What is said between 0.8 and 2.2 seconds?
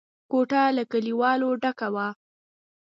کليوالو ډکه وه.